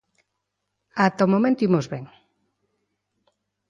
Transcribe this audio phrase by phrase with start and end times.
[1.05, 2.05] Ata o momento imos ben.